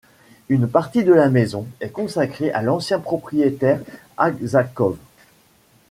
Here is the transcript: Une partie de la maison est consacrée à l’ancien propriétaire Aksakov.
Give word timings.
Une 0.49 0.65
partie 0.67 1.03
de 1.03 1.13
la 1.13 1.29
maison 1.29 1.67
est 1.79 1.91
consacrée 1.91 2.49
à 2.51 2.63
l’ancien 2.63 2.97
propriétaire 2.99 3.79
Aksakov. 4.17 4.97